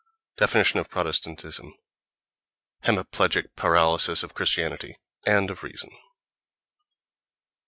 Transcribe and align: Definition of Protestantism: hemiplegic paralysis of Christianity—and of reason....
Definition 0.37 0.79
of 0.79 0.89
Protestantism: 0.89 1.75
hemiplegic 2.85 3.49
paralysis 3.55 4.23
of 4.23 4.33
Christianity—and 4.33 5.51
of 5.51 5.61
reason.... 5.61 5.91